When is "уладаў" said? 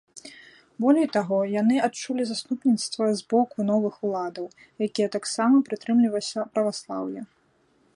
4.09-4.45